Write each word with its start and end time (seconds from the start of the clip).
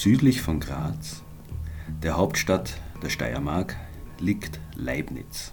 Südlich 0.00 0.42
von 0.42 0.60
Graz, 0.60 1.24
der 2.04 2.16
Hauptstadt 2.16 2.74
der 3.02 3.10
Steiermark, 3.10 3.74
liegt 4.20 4.60
Leibniz. 4.76 5.50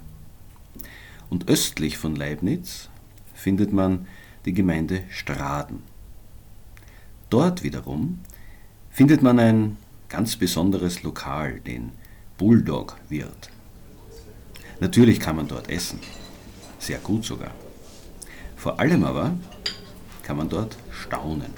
Und 1.31 1.49
östlich 1.49 1.97
von 1.97 2.15
Leibniz 2.15 2.89
findet 3.33 3.73
man 3.73 4.05
die 4.45 4.53
Gemeinde 4.53 5.01
Straden. 5.09 5.81
Dort 7.31 7.63
wiederum 7.63 8.19
findet 8.91 9.23
man 9.23 9.39
ein 9.39 9.77
ganz 10.09 10.35
besonderes 10.35 11.01
Lokal, 11.01 11.59
den 11.61 11.91
Bulldog 12.37 12.97
Wirt. 13.09 13.49
Natürlich 14.79 15.19
kann 15.19 15.37
man 15.37 15.47
dort 15.47 15.71
essen, 15.71 15.99
sehr 16.77 16.99
gut 16.99 17.25
sogar. 17.25 17.55
Vor 18.55 18.79
allem 18.79 19.05
aber 19.05 19.33
kann 20.21 20.37
man 20.37 20.49
dort 20.49 20.77
staunen, 20.91 21.51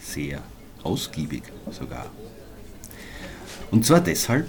sehr 0.00 0.42
ausgiebig 0.84 1.42
sogar. 1.70 2.06
Und 3.70 3.84
zwar 3.84 4.00
deshalb, 4.00 4.48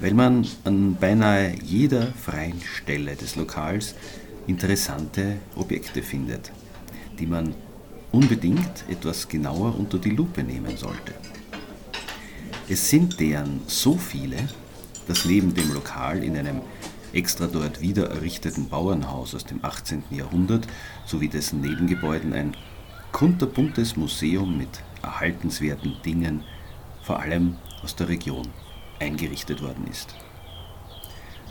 weil 0.00 0.14
man 0.14 0.46
an 0.64 0.96
beinahe 0.96 1.54
jeder 1.62 2.08
freien 2.12 2.60
Stelle 2.60 3.16
des 3.16 3.36
Lokals 3.36 3.94
interessante 4.46 5.36
Objekte 5.56 6.02
findet, 6.02 6.52
die 7.18 7.26
man 7.26 7.54
unbedingt 8.12 8.84
etwas 8.88 9.28
genauer 9.28 9.78
unter 9.78 9.98
die 9.98 10.10
Lupe 10.10 10.42
nehmen 10.42 10.76
sollte. 10.76 11.14
Es 12.68 12.88
sind 12.88 13.18
deren 13.20 13.62
so 13.66 13.96
viele, 13.96 14.36
dass 15.08 15.24
neben 15.24 15.54
dem 15.54 15.72
Lokal 15.72 16.22
in 16.22 16.36
einem 16.36 16.60
extra 17.12 17.46
dort 17.46 17.80
wieder 17.80 18.10
errichteten 18.10 18.68
Bauernhaus 18.68 19.34
aus 19.34 19.44
dem 19.44 19.64
18. 19.64 20.02
Jahrhundert 20.10 20.66
sowie 21.06 21.28
dessen 21.28 21.60
Nebengebäuden 21.60 22.32
ein 22.32 22.56
kunterbuntes 23.12 23.96
Museum 23.96 24.56
mit 24.58 24.80
erhaltenswerten 25.04 25.96
Dingen, 26.04 26.42
vor 27.02 27.20
allem 27.20 27.56
aus 27.82 27.96
der 27.96 28.08
Region, 28.08 28.48
eingerichtet 28.98 29.62
worden 29.62 29.86
ist. 29.90 30.14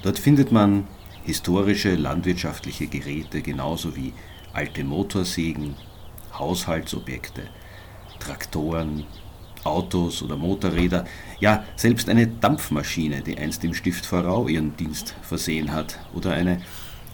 Dort 0.02 0.20
findet 0.20 0.52
man 0.52 0.88
historische 1.24 1.96
landwirtschaftliche 1.96 2.88
Geräte 2.88 3.42
genauso 3.42 3.96
wie 3.96 4.14
alte 4.52 4.84
Motorsägen, 4.84 5.76
Haushaltsobjekte, 6.38 7.44
Traktoren, 8.20 9.06
Autos 9.64 10.22
oder 10.22 10.36
Motorräder, 10.36 11.06
ja 11.40 11.64
selbst 11.76 12.10
eine 12.10 12.28
Dampfmaschine, 12.28 13.22
die 13.22 13.38
einst 13.38 13.64
im 13.64 13.74
Stift 13.74 14.06
Vorau 14.06 14.48
ihren 14.48 14.76
Dienst 14.76 15.16
versehen 15.22 15.72
hat, 15.72 16.00
oder 16.14 16.34
eine 16.34 16.62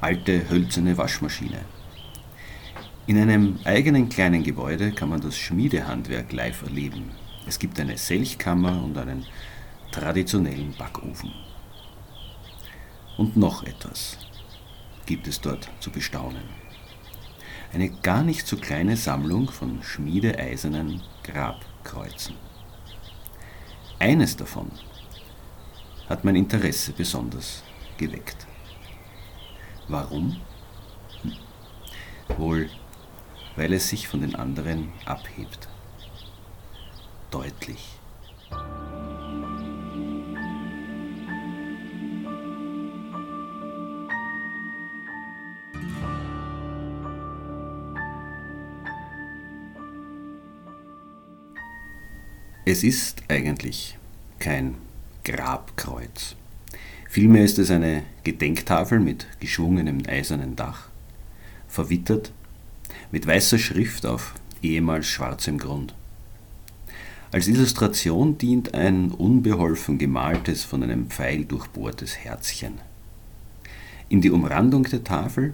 alte 0.02 0.50
hölzerne 0.50 0.98
Waschmaschine. 0.98 1.60
In 3.10 3.18
einem 3.18 3.58
eigenen 3.64 4.08
kleinen 4.08 4.44
Gebäude 4.44 4.92
kann 4.92 5.10
man 5.10 5.20
das 5.20 5.36
Schmiedehandwerk 5.36 6.32
live 6.32 6.62
erleben. 6.62 7.10
Es 7.48 7.58
gibt 7.58 7.80
eine 7.80 7.98
Selchkammer 7.98 8.84
und 8.84 8.96
einen 9.00 9.26
traditionellen 9.92 10.76
Backofen. 10.78 11.34
Und 13.18 13.36
noch 13.36 13.64
etwas 13.64 14.20
gibt 15.08 15.26
es 15.26 15.42
dort 15.42 15.72
zu 15.80 15.90
bestaunen. 15.90 16.44
Eine 17.74 17.90
gar 17.90 18.22
nicht 18.22 18.46
so 18.46 18.58
kleine 18.58 18.96
Sammlung 18.96 19.50
von 19.50 19.82
schmiedeeisernen 19.82 21.02
Grabkreuzen. 21.24 22.36
Eines 23.98 24.38
davon 24.38 24.70
hat 26.08 26.24
mein 26.24 26.36
Interesse 26.36 26.94
besonders 26.94 27.64
geweckt. 27.98 28.46
Warum? 29.88 30.40
Hm. 31.24 32.38
Wohl, 32.38 32.70
weil 33.60 33.74
es 33.74 33.90
sich 33.90 34.08
von 34.08 34.22
den 34.22 34.36
anderen 34.36 34.88
abhebt. 35.04 35.68
Deutlich. 37.30 38.00
Es 52.64 52.86
ist 52.86 53.24
eigentlich 53.28 53.98
kein 54.40 54.76
Grabkreuz. 55.26 56.38
Vielmehr 57.10 57.44
ist 57.44 57.60
es 57.60 57.72
eine 57.72 58.04
Gedenktafel 58.24 59.02
mit 59.02 59.28
geschwungenem 59.42 60.04
eisernen 60.08 60.56
Dach, 60.56 60.88
verwittert, 61.68 62.32
mit 63.12 63.26
weißer 63.26 63.58
Schrift 63.58 64.06
auf 64.06 64.34
ehemals 64.62 65.08
schwarzem 65.08 65.58
Grund. 65.58 65.94
Als 67.32 67.48
Illustration 67.48 68.38
dient 68.38 68.74
ein 68.74 69.12
unbeholfen 69.12 69.98
gemaltes, 69.98 70.64
von 70.64 70.82
einem 70.82 71.10
Pfeil 71.10 71.46
durchbohrtes 71.46 72.18
Herzchen. 72.18 72.80
In 74.10 74.22
die 74.22 74.32
Umrandung 74.32 74.84
der 74.84 75.04
Tafel 75.04 75.54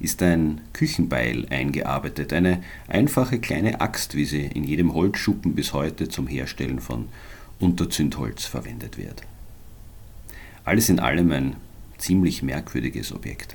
ist 0.00 0.20
ein 0.22 0.60
Küchenbeil 0.72 1.46
eingearbeitet, 1.50 2.32
eine 2.32 2.62
einfache 2.88 3.38
kleine 3.38 3.80
Axt, 3.80 4.16
wie 4.16 4.24
sie 4.24 4.46
in 4.46 4.64
jedem 4.64 4.92
Holzschuppen 4.92 5.54
bis 5.54 5.72
heute 5.72 6.08
zum 6.08 6.26
Herstellen 6.26 6.80
von 6.80 7.08
Unterzündholz 7.60 8.44
verwendet 8.44 8.98
wird. 8.98 9.22
Alles 10.64 10.88
in 10.88 10.98
allem 10.98 11.30
ein 11.30 11.56
ziemlich 11.98 12.42
merkwürdiges 12.42 13.12
Objekt. 13.12 13.54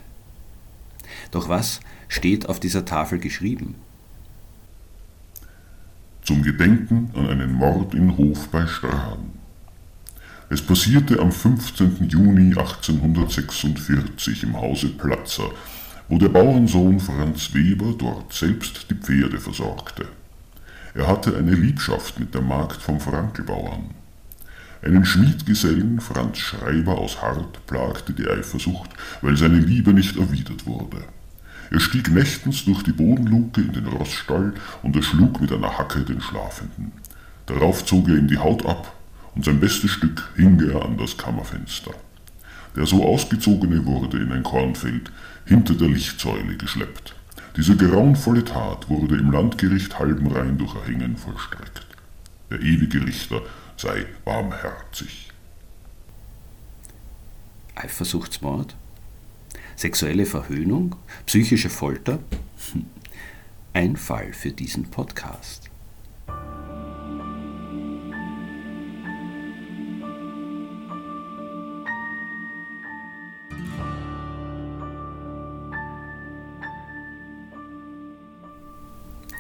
Doch 1.32 1.50
was 1.50 1.80
steht 2.08 2.48
auf 2.50 2.60
dieser 2.60 2.86
Tafel 2.86 3.20
geschrieben? 3.20 3.76
Zum 6.24 6.44
Gedenken 6.44 7.12
an 7.16 7.28
einen 7.30 7.54
Mord 7.54 7.94
in 7.96 8.18
Hof 8.18 8.50
bei 8.50 8.68
Strahan. 8.68 9.32
Es 10.50 10.62
passierte 10.62 11.20
am 11.20 11.32
15. 11.32 12.10
Juni 12.10 12.50
1846 12.58 14.44
im 14.44 14.60
Hause 14.60 14.90
Platzer 14.90 15.52
wo 16.10 16.18
der 16.18 16.30
Bauernsohn 16.30 17.00
Franz 17.00 17.54
Weber 17.54 17.94
dort 17.98 18.34
selbst 18.34 18.88
die 18.90 18.96
Pferde 18.96 19.40
versorgte. 19.40 20.08
Er 20.96 21.08
hatte 21.08 21.38
eine 21.38 21.54
Liebschaft 21.54 22.20
mit 22.20 22.34
der 22.34 22.42
Magd 22.42 22.82
vom 22.82 23.00
Frankelbauern. 23.00 23.92
Einen 24.82 25.04
Schmiedgesellen, 25.04 26.00
Franz 26.00 26.38
Schreiber 26.38 26.98
aus 26.98 27.22
Hart, 27.22 27.66
plagte 27.68 28.14
die 28.14 28.28
Eifersucht, 28.28 28.90
weil 29.22 29.36
seine 29.36 29.60
Liebe 29.60 29.94
nicht 29.94 30.16
erwidert 30.16 30.66
wurde. 30.66 31.04
Er 31.70 31.82
stieg 31.82 32.10
nächtens 32.10 32.64
durch 32.64 32.82
die 32.84 32.94
Bodenluke 32.94 33.62
in 33.62 33.74
den 33.74 33.88
Rossstall 33.88 34.54
und 34.82 34.96
erschlug 34.96 35.42
mit 35.42 35.52
einer 35.52 35.78
Hacke 35.78 36.00
den 36.02 36.22
Schlafenden. 36.22 36.94
Darauf 37.46 37.86
zog 37.86 38.08
er 38.08 38.16
ihm 38.16 38.28
die 38.28 38.38
Haut 38.38 38.66
ab 38.66 38.96
und 39.36 39.44
sein 39.44 39.60
bestes 39.60 39.92
Stück 39.92 40.30
hing 40.36 40.60
er 40.62 40.86
an 40.86 40.98
das 40.98 41.18
Kammerfenster. 41.18 41.92
Der 42.76 42.86
so 42.86 43.06
ausgezogene 43.06 43.86
wurde 43.86 44.18
in 44.18 44.32
ein 44.32 44.44
Kornfeld 44.44 45.12
hinter 45.46 45.74
der 45.74 45.90
Lichtsäule 45.90 46.56
geschleppt. 46.56 47.16
Diese 47.58 47.76
grauenvolle 47.76 48.46
Tat 48.46 48.88
wurde 48.90 49.18
im 49.18 49.32
Landgericht 49.32 50.00
Halbenrhein 50.00 50.58
durch 50.58 50.76
Erhängen 50.76 51.18
vollstreckt. 51.18 51.86
Der 52.50 52.62
ewige 52.62 53.06
Richter 53.06 53.42
sei 53.80 54.06
barmherzig. 54.26 55.30
Eifersuchtsmord? 57.76 58.76
Sexuelle 59.78 60.26
Verhöhnung? 60.26 60.98
Psychische 61.26 61.70
Folter? 61.70 62.20
Ein 63.72 63.96
Fall 63.96 64.34
für 64.34 64.52
diesen 64.52 64.92
Podcast. 64.92 65.70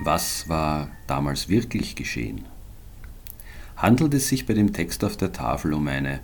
Was 0.01 0.47
war 0.47 0.89
damals 1.07 1.49
wirklich 1.49 1.93
geschehen? 1.97 2.47
Handelt 3.79 4.13
es 4.13 4.27
sich 4.27 4.45
bei 4.45 4.53
dem 4.53 4.73
Text 4.73 5.05
auf 5.05 5.15
der 5.15 5.31
Tafel 5.31 5.73
um 5.73 5.87
eine 5.87 6.19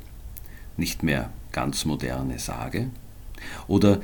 nicht 0.75 1.03
mehr 1.03 1.29
ganz 1.53 1.85
moderne 1.85 2.37
Sage? 2.37 2.89
Oder 3.69 4.01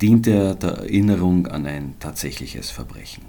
dient 0.00 0.28
er 0.28 0.54
der 0.54 0.78
Erinnerung 0.78 1.48
an 1.48 1.66
ein 1.66 1.94
tatsächliches 1.98 2.70
Verbrechen? 2.70 3.24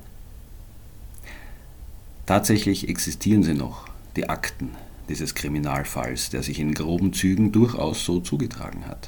Tatsächlich 2.27 2.87
existieren 2.87 3.41
sie 3.41 3.55
noch, 3.55 3.87
die 4.15 4.29
Akten 4.29 4.75
dieses 5.09 5.33
Kriminalfalls, 5.33 6.29
der 6.29 6.43
sich 6.43 6.59
in 6.59 6.75
groben 6.75 7.13
Zügen 7.13 7.51
durchaus 7.51 8.05
so 8.05 8.19
zugetragen 8.19 8.85
hat. 8.85 9.07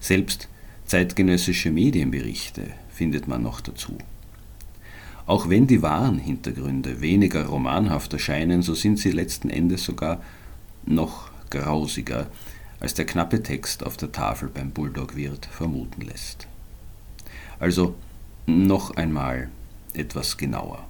Selbst 0.00 0.48
zeitgenössische 0.86 1.70
Medienberichte 1.70 2.72
findet 2.88 3.28
man 3.28 3.44
noch 3.44 3.60
dazu. 3.60 3.96
Auch 5.26 5.48
wenn 5.48 5.66
die 5.66 5.82
wahren 5.82 6.18
Hintergründe 6.18 7.00
weniger 7.00 7.46
romanhaft 7.46 8.12
erscheinen, 8.12 8.62
so 8.62 8.74
sind 8.74 8.98
sie 8.98 9.10
letzten 9.10 9.50
Endes 9.50 9.84
sogar 9.84 10.22
noch 10.84 11.30
grausiger, 11.50 12.28
als 12.78 12.94
der 12.94 13.06
knappe 13.06 13.42
Text 13.42 13.84
auf 13.84 13.96
der 13.96 14.12
Tafel 14.12 14.48
beim 14.48 14.70
Bulldog-Wirt 14.70 15.46
vermuten 15.46 16.02
lässt. 16.02 16.46
Also 17.58 17.96
noch 18.46 18.96
einmal 18.96 19.48
etwas 19.94 20.36
genauer. 20.36 20.86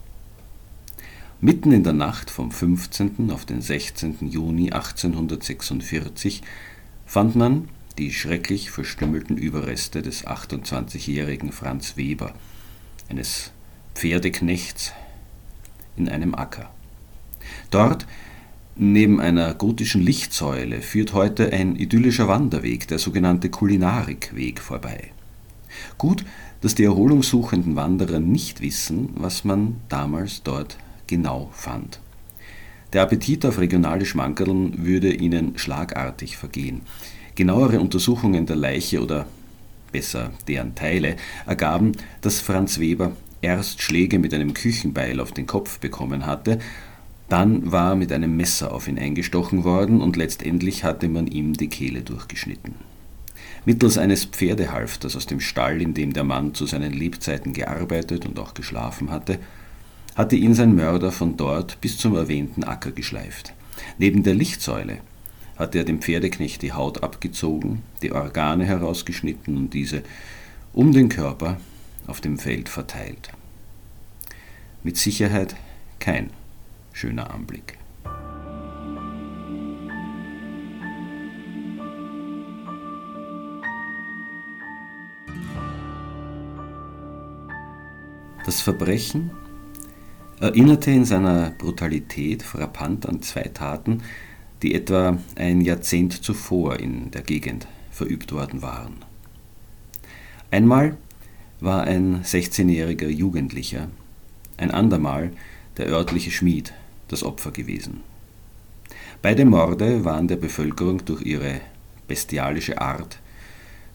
Mitten 1.41 1.73
in 1.73 1.85
der 1.85 1.93
Nacht 1.93 2.31
vom 2.31 2.51
15. 2.51 3.31
auf 3.31 3.45
den 3.47 3.63
16. 3.63 4.29
Juni 4.29 4.73
1846 4.73 6.43
fand 7.07 7.37
man 7.37 7.69
die 7.99 8.13
schrecklich 8.13 8.71
verstümmelten 8.71 9.39
Überreste 9.39 10.03
des 10.03 10.27
28-jährigen 10.27 11.53
Franz 11.53 11.97
Weber, 11.97 12.35
eines 13.09 13.53
Pferdeknechts 13.97 14.93
in 15.97 16.11
einem 16.11 16.35
Acker. 16.35 16.71
Dort, 17.71 18.07
neben 18.77 19.21
einer 19.23 19.55
gotischen 19.55 20.03
Lichtsäule, 20.03 20.83
führt 20.83 21.15
heute 21.15 21.51
ein 21.51 21.77
idyllischer 21.77 22.29
Wanderweg, 22.29 22.87
der 22.89 22.99
sogenannte 22.99 23.49
Kulinarikweg, 23.49 24.61
vorbei. 24.61 25.13
Gut, 25.97 26.27
dass 26.61 26.75
die 26.75 26.85
erholungssuchenden 26.85 27.75
Wanderer 27.75 28.21
nicht 28.21 28.61
wissen, 28.61 29.11
was 29.15 29.45
man 29.45 29.77
damals 29.89 30.43
dort 30.43 30.77
genau 31.07 31.49
fand. 31.55 32.01
Der 32.93 33.03
Appetit 33.03 33.47
auf 33.47 33.59
regionale 33.59 34.05
Schmankerln 34.05 34.85
würde 34.85 35.13
ihnen 35.15 35.57
schlagartig 35.57 36.37
vergehen. 36.37 36.83
Genauere 37.35 37.81
Untersuchungen 37.81 38.45
der 38.45 38.57
Leiche 38.57 39.03
oder 39.03 39.27
besser 39.91 40.33
deren 40.49 40.75
Teile 40.75 41.17
ergaben, 41.47 41.93
dass 42.21 42.41
Franz 42.41 42.79
Weber 42.79 43.13
erst 43.47 43.81
Schläge 43.81 44.19
mit 44.19 44.35
einem 44.35 44.55
Küchenbeil 44.55 45.21
auf 45.21 45.31
den 45.31 45.47
Kopf 45.47 45.79
bekommen 45.79 46.27
hatte, 46.27 46.59
dann 47.29 47.71
war 47.71 47.95
mit 47.95 48.13
einem 48.13 48.37
Messer 48.37 48.73
auf 48.73 48.89
ihn 48.89 48.99
eingestochen 48.99 49.65
worden 49.65 50.01
und 50.01 50.17
letztendlich 50.17 50.85
hatte 50.85 51.09
man 51.09 51.27
ihm 51.29 51.55
die 51.55 51.69
Kehle 51.69 52.03
durchgeschnitten. 52.03 52.75
Mittels 53.65 53.99
eines 53.99 54.25
Pferdehalfters 54.25 55.17
aus 55.17 55.27
dem 55.27 55.41
Stall, 55.41 55.81
in 55.81 55.95
dem 55.95 56.13
der 56.13 56.25
Mann 56.25 56.55
zu 56.55 56.67
seinen 56.67 56.93
Lebzeiten 56.93 57.53
gearbeitet 57.53 58.27
und 58.27 58.39
auch 58.39 58.55
geschlafen 58.55 59.11
hatte, 59.11 59.39
hatte 60.15 60.37
ihn 60.37 60.55
sein 60.55 60.75
Mörder 60.75 61.13
von 61.13 61.37
dort 61.37 61.81
bis 61.81 61.99
zum 61.99 62.17
erwähnten 62.17 62.65
Acker 62.65 62.91
geschleift. 62.91 63.55
Neben 63.99 64.23
der 64.23 64.35
Lichtsäule 64.35 64.99
hatte 65.57 65.79
er 65.79 65.85
dem 65.85 66.01
Pferdeknecht 66.01 66.63
die 66.63 66.73
Haut 66.73 67.03
abgezogen, 67.03 67.83
die 68.03 68.13
Organe 68.13 68.65
herausgeschnitten 68.65 69.57
und 69.57 69.75
diese 69.75 70.03
um 70.73 70.93
den 70.93 71.09
Körper 71.09 71.59
auf 72.07 72.21
dem 72.21 72.39
Feld 72.39 72.69
verteilt. 72.69 73.31
Mit 74.83 74.97
Sicherheit 74.97 75.57
kein 75.99 76.31
schöner 76.93 77.31
Anblick. 77.33 77.79
Das 88.45 88.61
Verbrechen 88.61 89.33
erinnerte 90.39 90.93
in 90.93 91.05
seiner 91.05 91.51
Brutalität 91.51 92.45
frappant 92.45 93.09
an 93.09 93.21
zwei 93.21 93.43
Taten, 93.43 94.03
die 94.63 94.75
etwa 94.75 95.19
ein 95.35 95.61
Jahrzehnt 95.63 96.13
zuvor 96.23 96.79
in 96.79 97.11
der 97.11 97.23
Gegend 97.23 97.67
verübt 97.91 98.33
worden 98.33 98.63
waren. 98.63 98.99
Einmal 100.53 100.97
war 101.61 101.85
ein 101.85 102.23
16-jähriger 102.23 103.09
Jugendlicher, 103.09 103.89
ein 104.57 104.71
andermal 104.71 105.33
der 105.77 105.87
örtliche 105.87 106.31
Schmied, 106.31 106.73
das 107.09 107.23
Opfer 107.23 107.51
gewesen. 107.51 108.01
Beide 109.23 109.45
Morde 109.45 110.05
waren 110.05 110.29
der 110.29 110.37
Bevölkerung 110.37 111.05
durch 111.05 111.23
ihre 111.23 111.61
bestialische 112.07 112.81
Art 112.81 113.19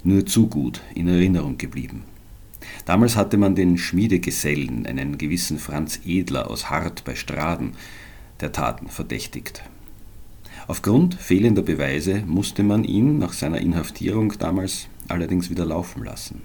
nur 0.04 0.26
zu 0.26 0.48
gut 0.48 0.82
in 0.96 1.08
Erinnerung 1.08 1.58
geblieben. 1.58 2.04
Damals 2.86 3.16
hatte 3.16 3.38
man 3.38 3.56
den 3.56 3.78
Schmiedegesellen, 3.78 4.86
einen 4.86 5.18
gewissen 5.18 5.60
Franz 5.60 6.00
Edler 6.06 6.50
aus 6.50 6.70
Hart 6.70 7.04
bei 7.04 7.16
Straden, 7.16 7.74
der 8.40 8.52
Taten 8.52 8.88
verdächtigt. 8.88 9.64
Aufgrund 10.68 11.16
fehlender 11.16 11.62
Beweise 11.62 12.24
musste 12.26 12.64
man 12.64 12.84
ihn 12.84 13.20
nach 13.20 13.34
seiner 13.34 13.60
Inhaftierung 13.60 14.34
damals 14.40 14.88
allerdings 15.08 15.50
wieder 15.50 15.66
laufen 15.66 16.04
lassen. 16.04 16.42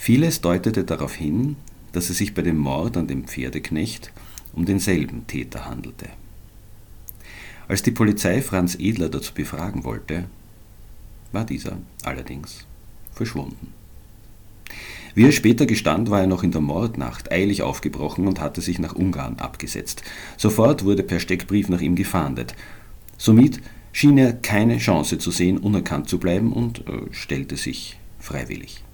Vieles 0.00 0.40
deutete 0.40 0.84
darauf 0.84 1.14
hin, 1.14 1.56
dass 1.92 2.08
es 2.08 2.18
sich 2.18 2.32
bei 2.32 2.42
dem 2.42 2.56
Mord 2.56 2.96
an 2.96 3.08
dem 3.08 3.24
Pferdeknecht 3.24 4.12
um 4.54 4.64
denselben 4.64 5.26
Täter 5.26 5.66
handelte. 5.66 6.08
Als 7.66 7.82
die 7.82 7.90
Polizei 7.90 8.40
Franz 8.40 8.76
Edler 8.76 9.10
dazu 9.10 9.34
befragen 9.34 9.84
wollte, 9.84 10.24
war 11.32 11.44
dieser 11.44 11.76
allerdings 12.04 12.64
verschwunden. 13.12 13.74
Wie 15.14 15.26
er 15.26 15.32
später 15.32 15.66
gestand, 15.66 16.10
war 16.10 16.20
er 16.20 16.26
noch 16.28 16.44
in 16.44 16.52
der 16.52 16.60
Mordnacht 16.60 17.32
eilig 17.32 17.62
aufgebrochen 17.62 18.28
und 18.28 18.40
hatte 18.40 18.60
sich 18.60 18.78
nach 18.78 18.94
Ungarn 18.94 19.40
abgesetzt. 19.40 20.02
Sofort 20.36 20.84
wurde 20.84 21.02
per 21.02 21.18
Steckbrief 21.18 21.68
nach 21.68 21.80
ihm 21.80 21.96
gefahndet. 21.96 22.54
Somit 23.16 23.60
schien 23.92 24.16
er 24.16 24.32
keine 24.32 24.78
Chance 24.78 25.18
zu 25.18 25.32
sehen, 25.32 25.58
unerkannt 25.58 26.08
zu 26.08 26.18
bleiben 26.18 26.52
und 26.52 26.86
äh, 26.86 27.12
stellte 27.12 27.56
sich 27.56 27.98
freiwillig. 28.20 28.84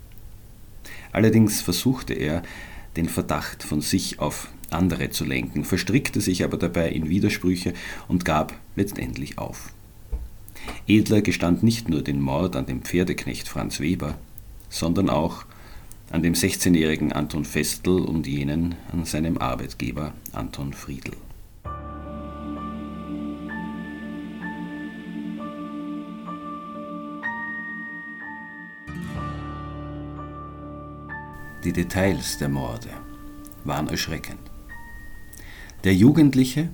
Allerdings 1.14 1.62
versuchte 1.62 2.12
er, 2.12 2.42
den 2.96 3.08
Verdacht 3.08 3.62
von 3.62 3.80
sich 3.80 4.18
auf 4.18 4.48
andere 4.70 5.10
zu 5.10 5.24
lenken, 5.24 5.64
verstrickte 5.64 6.20
sich 6.20 6.42
aber 6.42 6.56
dabei 6.56 6.90
in 6.90 7.08
Widersprüche 7.08 7.72
und 8.08 8.24
gab 8.24 8.52
letztendlich 8.74 9.38
auf. 9.38 9.72
Edler 10.88 11.22
gestand 11.22 11.62
nicht 11.62 11.88
nur 11.88 12.02
den 12.02 12.20
Mord 12.20 12.56
an 12.56 12.66
dem 12.66 12.82
Pferdeknecht 12.82 13.46
Franz 13.46 13.78
Weber, 13.78 14.18
sondern 14.68 15.08
auch 15.08 15.44
an 16.10 16.24
dem 16.24 16.34
16-jährigen 16.34 17.12
Anton 17.12 17.44
Festel 17.44 18.00
und 18.00 18.26
jenen 18.26 18.74
an 18.90 19.04
seinem 19.04 19.38
Arbeitgeber 19.38 20.14
Anton 20.32 20.72
Friedl. 20.72 21.12
Die 31.64 31.72
Details 31.72 32.36
der 32.36 32.50
Morde 32.50 32.90
waren 33.64 33.88
erschreckend. 33.88 34.38
Der 35.82 35.94
Jugendliche 35.94 36.68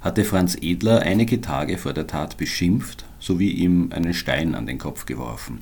hatte 0.00 0.24
Franz 0.24 0.56
Edler 0.60 1.02
einige 1.02 1.40
Tage 1.40 1.78
vor 1.78 1.92
der 1.92 2.08
Tat 2.08 2.36
beschimpft 2.36 3.04
sowie 3.20 3.50
ihm 3.50 3.92
einen 3.92 4.14
Stein 4.14 4.56
an 4.56 4.66
den 4.66 4.78
Kopf 4.78 5.06
geworfen. 5.06 5.60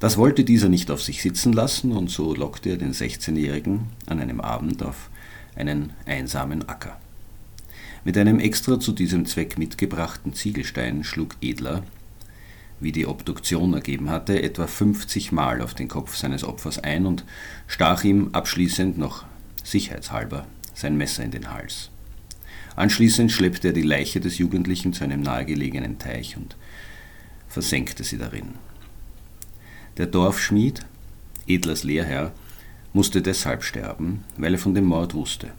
Das 0.00 0.16
wollte 0.16 0.42
dieser 0.42 0.68
nicht 0.68 0.90
auf 0.90 1.00
sich 1.00 1.22
sitzen 1.22 1.52
lassen 1.52 1.92
und 1.92 2.10
so 2.10 2.34
lockte 2.34 2.70
er 2.70 2.76
den 2.76 2.92
16-Jährigen 2.92 3.86
an 4.06 4.18
einem 4.18 4.40
Abend 4.40 4.82
auf 4.82 5.08
einen 5.54 5.92
einsamen 6.04 6.68
Acker. 6.68 6.98
Mit 8.04 8.18
einem 8.18 8.40
extra 8.40 8.80
zu 8.80 8.90
diesem 8.90 9.26
Zweck 9.26 9.58
mitgebrachten 9.58 10.34
Ziegelstein 10.34 11.04
schlug 11.04 11.36
Edler 11.40 11.84
wie 12.82 12.92
die 12.92 13.06
Obduktion 13.06 13.74
ergeben 13.74 14.10
hatte, 14.10 14.42
etwa 14.42 14.66
50 14.66 15.32
Mal 15.32 15.62
auf 15.62 15.74
den 15.74 15.88
Kopf 15.88 16.16
seines 16.16 16.44
Opfers 16.44 16.78
ein 16.78 17.06
und 17.06 17.24
stach 17.66 18.04
ihm 18.04 18.30
abschließend 18.32 18.98
noch 18.98 19.24
sicherheitshalber 19.62 20.46
sein 20.74 20.96
Messer 20.96 21.22
in 21.22 21.30
den 21.30 21.52
Hals. 21.52 21.90
Anschließend 22.74 23.30
schleppte 23.30 23.68
er 23.68 23.74
die 23.74 23.82
Leiche 23.82 24.20
des 24.20 24.38
Jugendlichen 24.38 24.92
zu 24.92 25.04
einem 25.04 25.20
nahegelegenen 25.20 25.98
Teich 25.98 26.36
und 26.36 26.56
versenkte 27.48 28.02
sie 28.02 28.18
darin. 28.18 28.54
Der 29.98 30.06
Dorfschmied, 30.06 30.80
Edlers 31.46 31.84
Lehrherr, 31.84 32.32
musste 32.92 33.22
deshalb 33.22 33.62
sterben, 33.62 34.24
weil 34.36 34.54
er 34.54 34.58
von 34.58 34.74
dem 34.74 34.86
Mord 34.86 35.14
wusste. 35.14 35.52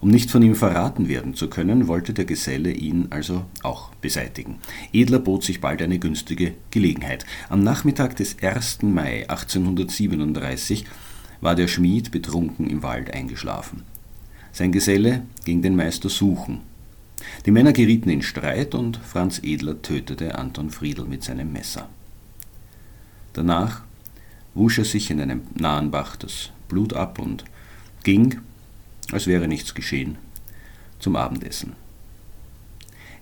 Um 0.00 0.10
nicht 0.10 0.30
von 0.30 0.42
ihm 0.42 0.54
verraten 0.54 1.08
werden 1.08 1.34
zu 1.34 1.48
können, 1.48 1.88
wollte 1.88 2.12
der 2.12 2.24
Geselle 2.24 2.70
ihn 2.70 3.06
also 3.10 3.46
auch 3.62 3.94
beseitigen. 3.96 4.58
Edler 4.92 5.18
bot 5.18 5.42
sich 5.42 5.60
bald 5.60 5.80
eine 5.82 5.98
günstige 5.98 6.54
Gelegenheit. 6.70 7.24
Am 7.48 7.62
Nachmittag 7.62 8.16
des 8.16 8.42
1. 8.42 8.82
Mai 8.82 9.28
1837 9.28 10.84
war 11.40 11.54
der 11.54 11.68
Schmied 11.68 12.10
betrunken 12.10 12.68
im 12.68 12.82
Wald 12.82 13.12
eingeschlafen. 13.12 13.82
Sein 14.52 14.72
Geselle 14.72 15.22
ging 15.44 15.62
den 15.62 15.76
Meister 15.76 16.08
suchen. 16.08 16.60
Die 17.44 17.50
Männer 17.50 17.72
gerieten 17.72 18.10
in 18.10 18.22
Streit 18.22 18.74
und 18.74 18.96
Franz 18.98 19.40
Edler 19.42 19.80
tötete 19.82 20.38
Anton 20.38 20.70
Friedl 20.70 21.04
mit 21.04 21.22
seinem 21.22 21.52
Messer. 21.52 21.88
Danach 23.32 23.82
wusch 24.54 24.78
er 24.78 24.84
sich 24.84 25.10
in 25.10 25.20
einem 25.20 25.42
nahen 25.54 25.90
Bach 25.90 26.16
das 26.16 26.50
Blut 26.68 26.94
ab 26.94 27.18
und 27.18 27.44
ging, 28.02 28.40
als 29.12 29.26
wäre 29.26 29.48
nichts 29.48 29.74
geschehen, 29.74 30.18
zum 30.98 31.16
Abendessen. 31.16 31.74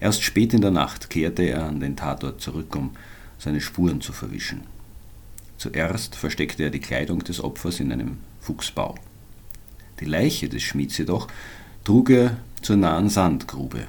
Erst 0.00 0.22
spät 0.22 0.52
in 0.54 0.60
der 0.60 0.70
Nacht 0.70 1.10
kehrte 1.10 1.42
er 1.42 1.64
an 1.64 1.80
den 1.80 1.96
Tatort 1.96 2.40
zurück, 2.40 2.74
um 2.76 2.90
seine 3.38 3.60
Spuren 3.60 4.00
zu 4.00 4.12
verwischen. 4.12 4.62
Zuerst 5.56 6.16
versteckte 6.16 6.64
er 6.64 6.70
die 6.70 6.80
Kleidung 6.80 7.24
des 7.24 7.42
Opfers 7.42 7.80
in 7.80 7.92
einem 7.92 8.18
Fuchsbau. 8.40 8.96
Die 10.00 10.04
Leiche 10.04 10.48
des 10.48 10.62
Schmieds 10.62 10.98
jedoch 10.98 11.28
trug 11.84 12.10
er 12.10 12.36
zur 12.60 12.76
nahen 12.76 13.08
Sandgrube, 13.08 13.86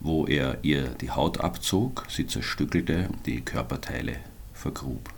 wo 0.00 0.26
er 0.26 0.58
ihr 0.62 0.88
die 1.00 1.10
Haut 1.10 1.40
abzog, 1.40 2.06
sie 2.08 2.26
zerstückelte 2.26 3.08
und 3.10 3.26
die 3.26 3.40
Körperteile 3.40 4.16
vergrub. 4.52 5.10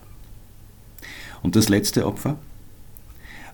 Und 1.43 1.57
das 1.57 1.69
letzte 1.69 2.07
Opfer? 2.07 2.39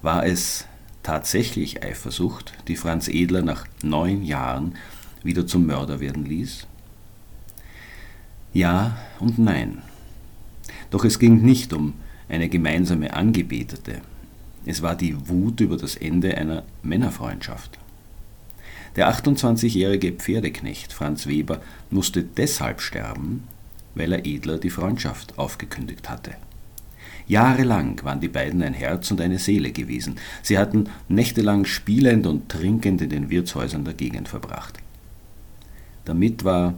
War 0.03 0.27
es 0.27 0.67
tatsächlich 1.03 1.83
Eifersucht, 1.83 2.53
die 2.69 2.77
Franz 2.77 3.09
Edler 3.09 3.43
nach 3.43 3.67
neun 3.83 4.23
Jahren 4.23 4.75
wieder 5.23 5.47
zum 5.47 5.67
Mörder 5.67 6.01
werden 6.01 6.25
ließ? 6.25 6.67
Ja 8.53 8.97
und 9.21 9.39
nein. 9.39 9.83
Doch 10.91 11.05
es 11.05 11.19
ging 11.19 11.43
nicht 11.43 11.73
um 11.73 11.95
eine 12.29 12.49
gemeinsame 12.49 13.15
Angebetete. 13.15 14.01
Es 14.67 14.83
war 14.83 14.97
die 14.97 15.29
Wut 15.29 15.61
über 15.61 15.77
das 15.77 15.97
Ende 15.97 16.37
einer 16.37 16.65
Männerfreundschaft. 16.83 17.79
Der 18.97 19.13
28-jährige 19.13 20.13
Pferdeknecht 20.13 20.93
Franz 20.93 21.27
Weber 21.27 21.61
musste 21.91 22.23
deshalb 22.23 22.81
sterben, 22.81 23.45
weil 23.95 24.13
er 24.13 24.27
Edler 24.27 24.59
die 24.59 24.71
Freundschaft 24.71 25.39
aufgekündigt 25.39 26.11
hatte. 26.11 26.35
Jahrelang 27.29 28.03
waren 28.05 28.21
die 28.21 28.29
beiden 28.29 28.63
ein 28.63 28.73
Herz 28.73 29.11
und 29.11 29.21
eine 29.21 29.39
Seele 29.39 29.71
gewesen. 29.71 30.17
Sie 30.43 30.59
hatten 30.59 30.89
nächtelang 31.09 31.67
spielend 31.67 32.27
und 32.27 32.49
trinkend 32.49 33.03
in 33.03 33.11
den 33.11 33.31
Wirtshäusern 33.31 33.85
der 33.85 33.95
Gegend 33.95 34.29
verbracht. 34.29 34.79
Damit 36.07 36.43
war 36.45 36.75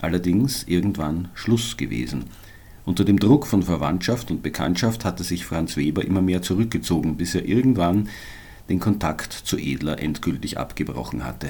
allerdings 0.00 0.64
irgendwann 0.64 1.28
Schluss 1.34 1.76
gewesen. 1.76 2.24
Unter 2.86 3.04
dem 3.04 3.18
Druck 3.18 3.46
von 3.46 3.62
Verwandtschaft 3.62 4.30
und 4.30 4.42
Bekanntschaft 4.42 5.04
hatte 5.04 5.22
sich 5.22 5.44
Franz 5.44 5.76
Weber 5.76 6.04
immer 6.04 6.22
mehr 6.22 6.42
zurückgezogen, 6.42 7.16
bis 7.16 7.34
er 7.34 7.46
irgendwann 7.46 8.08
den 8.70 8.80
Kontakt 8.80 9.32
zu 9.32 9.58
Edler 9.58 9.98
endgültig 9.98 10.58
abgebrochen 10.58 11.24
hatte. 11.24 11.48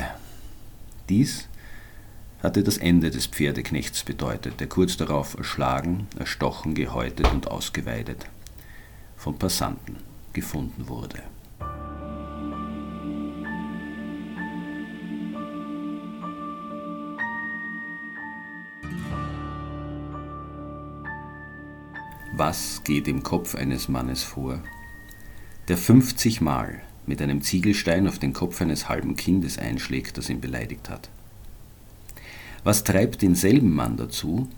Dies 1.09 1.49
hatte 2.43 2.63
das 2.63 2.79
Ende 2.79 3.11
des 3.11 3.27
Pferdeknechts 3.27 4.05
bedeutet, 4.05 4.61
der 4.61 4.69
kurz 4.69 4.97
darauf 4.97 5.37
erschlagen, 5.37 6.09
erstochen, 6.19 6.75
gehäutet 6.75 7.33
und 7.33 7.51
ausgeweidet 7.51 8.27
von 9.17 9.39
Passanten 9.39 9.97
gefunden 10.35 10.89
wurde. 10.89 11.23
Was 22.37 22.83
geht 22.83 23.07
im 23.07 23.23
Kopf 23.23 23.55
eines 23.55 23.89
Mannes 23.89 24.25
vor, 24.25 24.61
der 25.69 25.77
50 25.77 26.41
Mal 26.41 26.83
mit 27.07 27.23
einem 27.23 27.43
Ziegelstein 27.43 28.09
auf 28.09 28.19
den 28.19 28.33
Kopf 28.33 28.61
eines 28.61 28.89
halben 28.89 29.15
Kindes 29.15 29.57
einschlägt, 29.57 30.19
das 30.19 30.29
ihn 30.29 30.41
beleidigt 30.41 30.91
hat? 30.91 31.11
Was 32.65 32.83
treibt 32.83 33.21
denselben 33.21 33.75
Mann 33.75 33.99
dazu, 33.99 34.49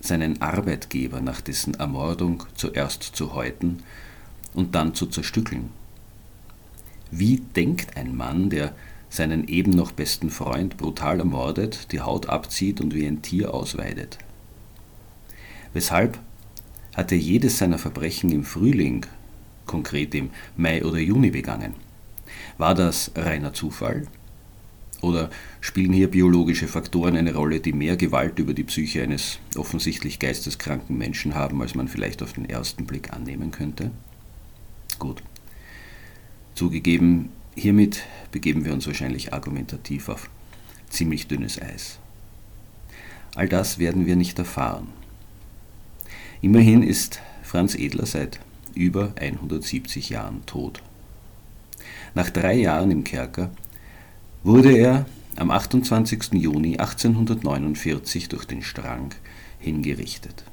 seinen 0.00 0.40
Arbeitgeber 0.40 1.20
nach 1.20 1.40
dessen 1.40 1.74
Ermordung 1.74 2.44
zuerst 2.54 3.02
zu 3.02 3.34
häuten 3.34 3.80
und 4.54 4.76
dann 4.76 4.94
zu 4.94 5.06
zerstückeln? 5.06 5.70
Wie 7.10 7.38
denkt 7.38 7.96
ein 7.96 8.16
Mann, 8.16 8.48
der 8.48 8.72
seinen 9.10 9.48
eben 9.48 9.72
noch 9.72 9.90
besten 9.90 10.30
Freund 10.30 10.76
brutal 10.76 11.18
ermordet, 11.18 11.90
die 11.90 12.00
Haut 12.00 12.28
abzieht 12.28 12.80
und 12.80 12.94
wie 12.94 13.06
ein 13.06 13.22
Tier 13.22 13.52
ausweidet? 13.52 14.18
Weshalb 15.72 16.18
hat 16.94 17.10
er 17.10 17.18
jedes 17.18 17.58
seiner 17.58 17.78
Verbrechen 17.78 18.30
im 18.30 18.44
Frühling, 18.44 19.04
konkret 19.66 20.14
im 20.14 20.30
Mai 20.56 20.84
oder 20.84 20.98
Juni 20.98 21.30
begangen? 21.30 21.74
War 22.56 22.76
das 22.76 23.10
reiner 23.16 23.52
Zufall? 23.52 24.06
Oder 25.02 25.30
spielen 25.60 25.92
hier 25.92 26.10
biologische 26.10 26.68
Faktoren 26.68 27.16
eine 27.16 27.34
Rolle, 27.34 27.60
die 27.60 27.72
mehr 27.72 27.96
Gewalt 27.96 28.38
über 28.38 28.54
die 28.54 28.64
Psyche 28.64 29.02
eines 29.02 29.38
offensichtlich 29.56 30.18
geisteskranken 30.18 30.96
Menschen 30.96 31.34
haben, 31.34 31.60
als 31.60 31.74
man 31.74 31.88
vielleicht 31.88 32.22
auf 32.22 32.32
den 32.32 32.48
ersten 32.48 32.86
Blick 32.86 33.12
annehmen 33.12 33.50
könnte? 33.50 33.90
Gut. 34.98 35.22
Zugegeben, 36.54 37.28
hiermit 37.54 38.04
begeben 38.32 38.64
wir 38.64 38.72
uns 38.72 38.86
wahrscheinlich 38.86 39.34
argumentativ 39.34 40.08
auf 40.08 40.30
ziemlich 40.88 41.26
dünnes 41.26 41.60
Eis. 41.60 41.98
All 43.34 43.48
das 43.48 43.78
werden 43.78 44.06
wir 44.06 44.16
nicht 44.16 44.38
erfahren. 44.38 44.88
Immerhin 46.40 46.82
ist 46.82 47.20
Franz 47.42 47.74
Edler 47.74 48.06
seit 48.06 48.40
über 48.74 49.12
170 49.20 50.08
Jahren 50.08 50.44
tot. 50.46 50.82
Nach 52.14 52.30
drei 52.30 52.54
Jahren 52.54 52.90
im 52.90 53.04
Kerker 53.04 53.50
wurde 54.46 54.70
er 54.70 55.06
am 55.34 55.50
28. 55.50 56.34
Juni 56.34 56.78
1849 56.78 58.28
durch 58.28 58.44
den 58.44 58.62
Strang 58.62 59.12
hingerichtet. 59.58 60.44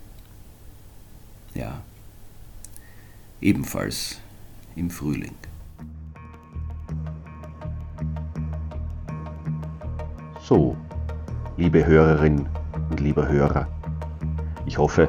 Ja, 1.53 1.83
ebenfalls 3.39 4.17
im 4.75 4.89
Frühling. 4.89 5.35
So, 10.41 10.75
liebe 11.57 11.85
Hörerin 11.85 12.47
und 12.89 12.99
lieber 12.99 13.27
Hörer, 13.27 13.67
ich 14.65 14.79
hoffe, 14.79 15.07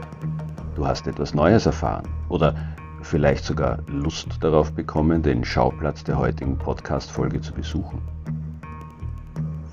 du 0.74 0.86
hast 0.86 1.06
etwas 1.06 1.32
Neues 1.32 1.64
erfahren 1.64 2.06
oder 2.28 2.54
vielleicht 3.00 3.46
sogar 3.46 3.78
Lust 3.86 4.28
darauf 4.40 4.72
bekommen, 4.72 5.22
den 5.22 5.42
Schauplatz 5.42 6.04
der 6.04 6.18
heutigen 6.18 6.58
Podcast-Folge 6.58 7.40
zu 7.40 7.54
besuchen. 7.54 8.02